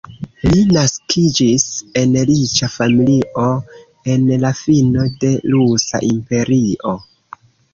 Li 0.51 0.61
naskiĝis 0.75 1.65
en 2.01 2.15
riĉa 2.31 2.69
familio 2.77 3.45
en 4.15 4.27
la 4.47 4.53
fino 4.63 5.07
de 5.25 5.33
Rusa 5.55 6.03
Imperio. 6.09 6.97